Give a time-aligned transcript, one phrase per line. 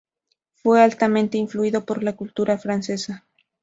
[0.55, 3.27] Fue altamente influido por la cultura francesa.